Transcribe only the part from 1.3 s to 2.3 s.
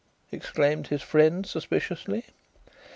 suspiciously.